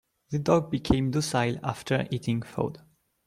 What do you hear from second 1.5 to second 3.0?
after eating food.